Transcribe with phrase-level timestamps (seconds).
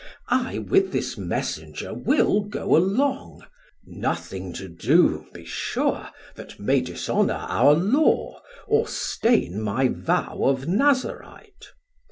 [0.29, 3.45] I with this Messenger will go along,
[3.85, 10.67] Nothing to do, be sure, that may dishonour Our Law, or stain my vow of
[10.67, 11.67] Nazarite.